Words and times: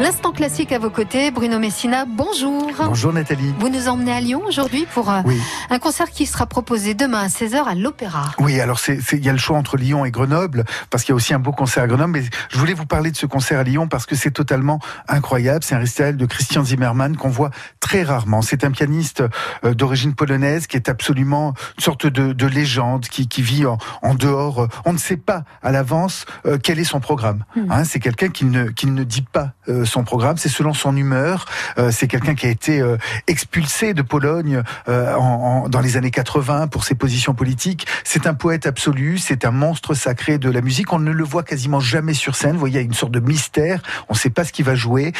L'instant 0.00 0.32
classique 0.32 0.72
à 0.72 0.78
vos 0.78 0.88
côtés, 0.88 1.30
Bruno 1.30 1.58
Messina, 1.58 2.06
bonjour. 2.06 2.72
Bonjour 2.78 3.12
Nathalie. 3.12 3.54
Vous 3.58 3.68
nous 3.68 3.86
emmenez 3.86 4.12
à 4.12 4.20
Lyon 4.20 4.40
aujourd'hui 4.48 4.86
pour 4.94 5.10
euh, 5.10 5.20
Oui. 5.26 5.38
un 5.68 5.78
concert 5.78 6.10
qui 6.10 6.24
sera 6.24 6.46
proposé 6.46 6.94
demain 6.94 7.18
à 7.20 7.26
16h 7.26 7.64
à 7.64 7.74
l'Opéra. 7.74 8.30
Oui, 8.38 8.58
alors 8.60 8.80
il 8.88 9.24
y 9.24 9.28
a 9.28 9.32
le 9.32 9.38
choix 9.38 9.58
entre 9.58 9.76
Lyon 9.76 10.06
et 10.06 10.10
Grenoble 10.10 10.64
parce 10.88 11.04
qu'il 11.04 11.12
y 11.12 11.12
a 11.12 11.16
aussi 11.16 11.34
un 11.34 11.38
beau 11.38 11.52
concert 11.52 11.82
à 11.82 11.86
Grenoble. 11.86 12.12
Mais 12.12 12.22
je 12.48 12.58
voulais 12.58 12.72
vous 12.72 12.86
parler 12.86 13.10
de 13.10 13.16
ce 13.16 13.26
concert 13.26 13.58
à 13.58 13.62
Lyon 13.62 13.88
parce 13.88 14.06
que 14.06 14.16
c'est 14.16 14.30
totalement 14.30 14.78
incroyable. 15.06 15.62
C'est 15.64 15.74
un 15.74 15.78
récital 15.80 16.16
de 16.16 16.24
Christian 16.24 16.64
Zimmermann 16.64 17.16
qu'on 17.18 17.28
voit 17.28 17.50
très 17.80 18.02
rarement. 18.02 18.40
C'est 18.40 18.64
un 18.64 18.70
pianiste 18.70 19.22
euh, 19.64 19.74
d'origine 19.74 20.14
polonaise 20.14 20.66
qui 20.66 20.78
est 20.78 20.88
absolument 20.88 21.52
une 21.76 21.84
sorte 21.84 22.06
de, 22.06 22.32
de 22.32 22.46
légende 22.46 23.06
qui, 23.06 23.28
qui 23.28 23.42
vit 23.42 23.66
en, 23.66 23.76
en 24.00 24.14
dehors. 24.14 24.66
On 24.86 24.94
ne 24.94 24.98
sait 24.98 25.18
pas 25.18 25.44
à 25.62 25.70
l'avance 25.72 26.24
euh, 26.46 26.56
quel 26.62 26.78
est 26.78 26.84
son 26.84 27.00
programme. 27.00 27.44
Hein, 27.68 27.84
c'est 27.84 28.00
quelqu'un 28.00 28.28
qui 28.28 28.46
ne 28.46 28.70
qui 28.70 28.86
ne 28.86 29.04
dit 29.04 29.22
pas 29.30 29.52
euh, 29.68 29.84
son 29.90 30.04
programme. 30.04 30.36
C'est 30.38 30.48
selon 30.48 30.72
son 30.74 30.96
humeur. 30.96 31.44
Euh, 31.78 31.90
c'est 31.92 32.08
quelqu'un 32.08 32.34
qui 32.34 32.46
a 32.46 32.50
été 32.50 32.80
euh, 32.80 32.96
expulsé 33.26 33.94
de 33.94 34.02
Pologne 34.02 34.62
euh, 34.88 35.14
en, 35.14 35.64
en- 35.64 35.68
dans 35.68 35.80
les 35.80 35.96
années 35.96 36.10
80 36.10 36.68
pour 36.68 36.84
ses 36.84 36.94
positions 36.94 37.34
politiques. 37.34 37.86
C'est 38.04 38.26
un 38.26 38.34
poète 38.34 38.66
absolu, 38.66 39.18
c'est 39.18 39.44
un 39.44 39.50
monstre 39.50 39.94
sacré 39.94 40.38
de 40.38 40.50
la 40.50 40.60
musique. 40.60 40.92
On 40.92 40.98
ne 40.98 41.10
le 41.12 41.24
voit 41.24 41.42
quasiment 41.42 41.80
jamais 41.80 42.14
sur 42.14 42.34
scène. 42.36 42.52
Vous 42.52 42.58
voyez, 42.60 42.74
il 42.74 42.82
y 42.82 42.82
a 42.82 42.84
une 42.86 42.94
sorte 42.94 43.12
de 43.12 43.20
mystère. 43.20 43.82
On 44.08 44.14
ne 44.14 44.18
sait 44.18 44.30
pas 44.30 44.44
ce 44.44 44.52
qu'il 44.52 44.64
va 44.64 44.74
jouer, 44.74 45.12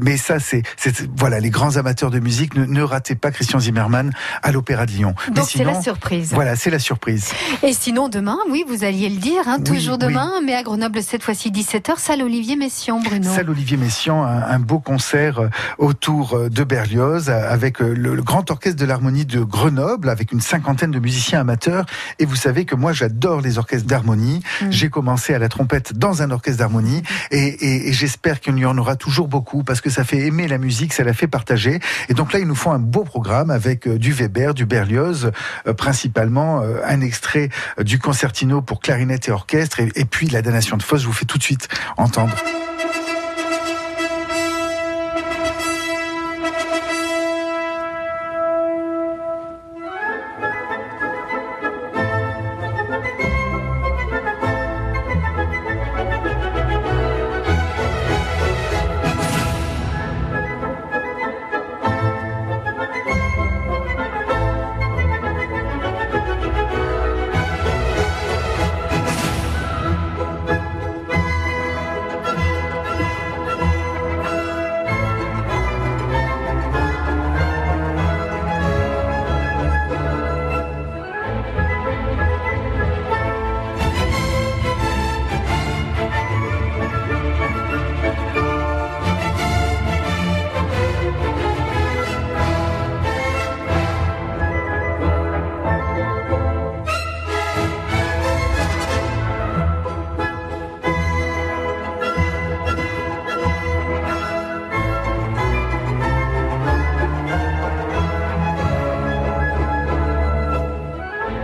mais 0.00 0.16
ça, 0.16 0.38
c'est 0.38 0.62
voilà, 1.16 1.40
les 1.40 1.50
grands 1.50 1.76
amateurs 1.76 2.10
de 2.10 2.18
musique 2.18 2.54
ne, 2.54 2.64
ne 2.64 2.82
ratez 2.82 3.14
pas 3.14 3.30
Christian 3.30 3.58
Zimmermann 3.58 4.12
à 4.42 4.52
l'Opéra 4.52 4.86
de 4.86 4.92
Lyon. 4.92 5.14
Donc 5.32 5.46
c'est 5.48 5.64
la 5.64 5.80
surprise. 5.80 6.30
Voilà, 6.32 6.56
c'est 6.56 6.70
la 6.70 6.78
surprise. 6.78 7.30
Et 7.62 7.72
sinon 7.72 8.08
demain, 8.08 8.38
oui, 8.50 8.64
vous 8.68 8.84
alliez 8.84 9.08
le 9.08 9.16
dire, 9.16 9.42
hein, 9.46 9.56
Oui, 9.58 9.64
toujours 9.64 9.98
oui. 10.00 10.06
demain, 10.06 10.32
mais 10.44 10.54
à 10.54 10.62
Grenoble 10.62 11.02
cette 11.02 11.22
fois-ci 11.22 11.50
17h, 11.50 11.98
salle 11.98 12.22
Olivier 12.22 12.56
Messiaen, 12.56 13.00
Bruno. 13.00 13.28
Salle 13.32 13.50
Olivier 13.50 13.76
Messiaen, 13.76 14.11
un, 14.24 14.42
un 14.42 14.58
beau 14.58 14.80
concert 14.80 15.38
euh, 15.40 15.48
autour 15.78 16.34
euh, 16.36 16.48
de 16.50 16.64
Berlioz 16.64 17.28
euh, 17.28 17.50
avec 17.52 17.80
le, 17.80 17.94
le 17.94 18.22
grand 18.22 18.50
orchestre 18.50 18.78
de 18.78 18.84
l'harmonie 18.86 19.24
de 19.24 19.40
Grenoble 19.40 20.08
avec 20.10 20.32
une 20.32 20.40
cinquantaine 20.40 20.90
de 20.90 20.98
musiciens 20.98 21.40
amateurs. 21.40 21.86
Et 22.18 22.24
vous 22.26 22.36
savez 22.36 22.64
que 22.64 22.74
moi 22.74 22.92
j'adore 22.92 23.40
les 23.40 23.58
orchestres 23.58 23.86
d'harmonie. 23.86 24.42
Mm. 24.60 24.66
J'ai 24.70 24.90
commencé 24.90 25.34
à 25.34 25.38
la 25.38 25.48
trompette 25.48 25.94
dans 25.96 26.22
un 26.22 26.30
orchestre 26.30 26.58
d'harmonie 26.58 27.02
et, 27.30 27.38
et- 27.38 27.88
et 27.88 27.92
j'espère 27.92 28.40
qu'il 28.40 28.58
y 28.58 28.66
en 28.66 28.76
aura 28.78 28.96
toujours 28.96 29.28
beaucoup 29.28 29.62
parce 29.64 29.80
que 29.80 29.90
ça 29.90 30.04
fait 30.04 30.18
aimer 30.26 30.48
la 30.48 30.58
musique, 30.58 30.92
ça 30.92 31.04
la 31.04 31.14
fait 31.14 31.26
partager. 31.28 31.80
Et 32.08 32.14
donc 32.14 32.32
là 32.32 32.38
ils 32.38 32.46
nous 32.46 32.54
font 32.54 32.72
un 32.72 32.78
beau 32.78 33.04
programme 33.04 33.50
avec 33.50 33.88
du 33.88 34.12
Weber, 34.12 34.54
du 34.54 34.66
Berlioz, 34.66 35.30
euh, 35.66 35.72
principalement 35.74 36.60
euh, 36.62 36.80
un 36.86 37.00
extrait 37.00 37.48
du 37.82 37.98
concertino 37.98 38.62
pour 38.62 38.80
clarinette 38.80 39.28
et 39.28 39.32
orchestre 39.32 39.80
et, 39.80 39.88
et 39.94 40.04
puis 40.04 40.28
la 40.28 40.42
damnation 40.42 40.76
de 40.76 40.82
Faust. 40.82 41.02
Je 41.02 41.06
vous 41.06 41.12
fais 41.12 41.24
tout 41.26 41.38
de 41.38 41.42
suite 41.42 41.68
entendre. 41.96 42.34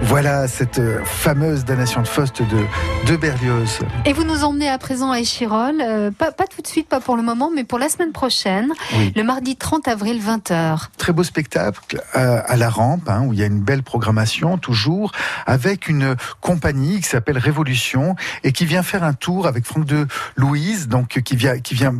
Voilà 0.03 0.47
cette 0.49 0.79
euh, 0.79 1.05
fameuse 1.05 1.65
damnation 1.65 2.01
de 2.01 2.07
Faust 2.09 2.41
de, 2.41 3.11
de 3.11 3.17
Berlioz. 3.17 3.81
Et 4.07 4.13
vous 4.13 4.23
nous 4.25 4.45
emmenez 4.45 4.69
à 4.69 4.79
présent 4.79 5.11
à 5.11 5.19
Échirol, 5.21 5.83
euh, 5.83 6.11
pas, 6.13 6.31
pas 6.31 6.45
tout 6.47 6.63
de 6.63 6.67
suite, 6.67 6.89
pas 6.89 7.01
pour 7.01 7.17
le 7.17 7.23
moment, 7.23 7.51
mais 7.55 7.65
pour 7.65 7.79
la 7.79 7.89
semaine 7.89 8.13
prochaine, 8.13 8.73
Oui. 8.97 9.13
le 9.17 9.23
mardi 9.25 9.57
30 9.57 9.89
avril 9.89 10.23
20h. 10.23 10.87
Très 10.97 11.13
beau 11.13 11.25
spectacle 11.25 12.01
euh, 12.17 12.41
à 12.47 12.57
la 12.57 12.71
rampe, 12.71 13.09
hein, 13.09 13.23
où 13.27 13.33
il 13.33 13.41
y 13.41 13.43
a 13.43 13.47
une 13.47 13.61
belle 13.61 13.83
programmation, 13.83 14.57
toujours, 14.57 15.13
avec 15.47 15.89
une 15.89 16.15
compagnie 16.41 16.99
qui 17.01 17.09
s'appelle 17.09 17.37
Révolution 17.39 18.15
et 18.45 18.53
qui 18.53 18.67
vient 18.67 18.85
faire 18.85 19.03
un 19.03 19.15
tour 19.15 19.47
avec 19.49 19.67
Franck 19.67 19.85
de 19.85 20.07
Louise, 20.37 20.89
donc 20.89 21.21
qui 21.23 21.37
vient, 21.37 21.59
qui 21.59 21.75
vient 21.75 21.93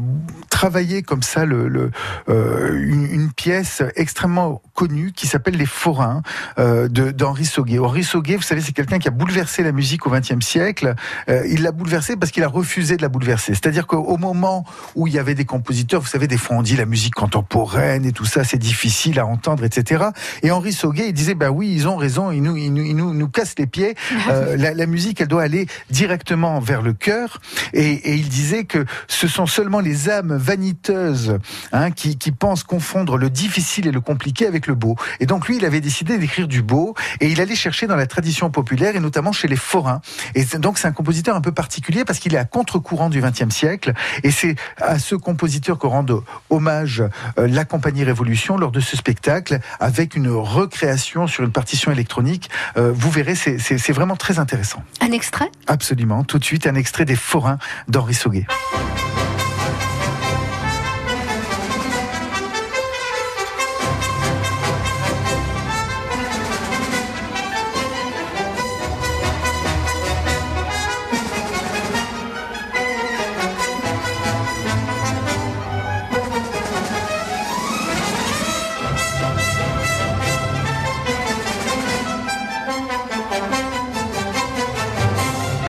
travailler 0.51 1.03
comme 1.03 1.23
ça 1.23 1.45
le, 1.45 1.69
le, 1.69 1.91
euh, 2.29 2.79
une, 2.81 3.05
une 3.13 3.33
pièce 3.33 3.83
extrêmement 3.97 4.63
connue 4.75 5.13
qui 5.13 5.27
s'appelle 5.27 5.57
Les 5.57 5.67
Forains 5.67 6.23
de- 6.57 7.11
d'Henri 7.11 7.45
Sauguet. 7.45 7.79
Henri 7.89 8.05
Sauguet, 8.05 8.37
vous 8.37 8.43
savez, 8.43 8.61
c'est 8.61 8.73
quelqu'un 8.73 8.99
qui 8.99 9.09
a 9.09 9.11
bouleversé 9.11 9.63
la 9.63 9.73
musique 9.73 10.07
au 10.07 10.11
XXe 10.11 10.45
siècle. 10.45 10.95
Euh, 11.31 11.43
il 11.49 11.63
l'a 11.63 11.73
bouleversé 11.73 12.17
parce 12.17 12.31
qu'il 12.31 12.43
a 12.43 12.49
refusé 12.49 12.99
de 12.99 13.03
la 13.03 13.09
bouleverser. 13.09 13.55
C'est-à-dire 13.55 13.87
qu'au 13.87 14.19
moment 14.19 14.67
où 14.95 15.07
il 15.07 15.15
y 15.15 15.19
avait 15.19 15.35
des 15.35 15.47
compositeurs, 15.47 16.03
vous 16.03 16.07
savez, 16.07 16.27
des 16.27 16.37
fois 16.37 16.57
on 16.57 16.63
dit 16.63 16.77
la 16.77 16.85
musique 16.85 17.15
contemporaine 17.15 18.05
et 18.05 18.13
tout 18.13 18.27
ça, 18.27 18.45
c'est 18.45 18.59
difficile 18.59 19.19
à 19.19 19.25
entendre, 19.25 19.65
etc. 19.65 20.05
Et 20.43 20.51
Henri 20.51 20.75
Sauguet, 20.75 21.09
il 21.09 21.15
disait, 21.15 21.35
bah 21.35 21.49
oui, 21.51 21.73
ils 21.75 21.89
ont 21.89 21.97
raison, 21.97 22.31
ils 22.31 22.43
nous, 22.43 22.59
ils 22.59 22.71
nous, 22.75 22.83
ils 22.83 22.95
nous, 22.95 23.15
nous 23.15 23.29
cassent 23.29 23.59
les 23.59 23.67
pieds. 23.67 23.95
Euh, 24.29 24.57
la, 24.59 24.75
la 24.75 24.87
musique, 24.87 25.23
elle 25.23 25.29
doit 25.29 25.43
aller 25.43 25.67
directement 25.91 26.61
vers 26.61 26.83
le 26.83 26.93
cœur. 26.93 27.41
Et, 27.73 27.93
et 27.93 28.15
il 28.15 28.29
disait 28.29 28.65
que 28.65 28.85
ce 29.07 29.27
sont 29.27 29.47
seulement 29.47 29.81
les 29.81 30.11
âmes 30.11 30.37
vaniteuses 30.37 31.39
hein, 31.73 31.91
qui, 31.91 32.19
qui 32.19 32.31
pensent 32.33 32.65
confondre 32.65 33.17
le 33.17 33.31
difficile 33.31 33.87
et 33.87 33.91
le 33.93 34.01
compliqué 34.01 34.47
avec 34.47 34.67
le 34.67 34.75
beau. 34.75 34.97
Et 35.21 35.27
donc 35.27 35.49
lui, 35.49 35.57
il 35.57 35.65
avait 35.65 35.81
décidé 35.81 36.19
d'écrire 36.19 36.49
du 36.49 36.63
beau 36.63 36.95
et 37.21 37.29
il 37.29 37.41
allait 37.41 37.55
chercher 37.55 37.78
dans 37.87 37.97
la 37.97 38.07
tradition 38.07 38.51
populaire 38.51 38.97
et 38.97 39.01
notamment 39.01 39.33
chez 39.33 39.49
les 39.49 39.57
forains. 39.57 40.01
Et 40.35 40.45
donc 40.59 40.79
c'est 40.79 40.89
un 40.89 40.93
compositeur 40.93 41.37
un 41.37 41.41
peu 41.41 41.53
particulier 41.53 42.05
parce 42.05 42.19
qu'il 42.19 42.35
est 42.35 42.39
à 42.39 42.45
contre-courant 42.45 43.11
du 43.11 43.21
XXe 43.21 43.55
siècle 43.55 43.93
et 44.23 44.31
c'est 44.31 44.57
à 44.81 44.99
ce 44.99 45.15
compositeur 45.15 45.79
que 45.79 45.87
rend 45.87 46.05
hommage 46.51 47.03
euh, 47.39 47.47
la 47.49 47.65
compagnie 47.65 48.05
Révolution 48.05 48.57
lors 48.57 48.71
de 48.71 48.81
ce 48.81 48.97
spectacle 48.97 49.59
avec 49.81 50.15
une 50.17 50.29
recréation 50.31 51.27
sur 51.27 51.45
une 51.45 51.53
partition 51.53 51.93
électronique. 51.93 52.49
Euh, 52.77 52.93
vous 52.95 53.11
verrez, 53.11 53.35
c'est- 53.35 53.59
vraiment 53.93 54.17
très 54.17 54.39
intéressant. 54.39 54.83
Un 55.01 55.13
extrait? 55.13 55.51
Absolument. 55.67 56.23
Tout 56.25 56.39
de 56.39 56.45
suite, 56.45 56.67
un 56.67 56.75
extrait 56.75 57.05
des 57.05 57.17
forains 57.17 57.59
d'Henri 57.89 58.15
Sauguet. 58.15 58.47